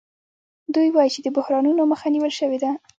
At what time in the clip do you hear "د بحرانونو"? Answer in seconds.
1.23-1.81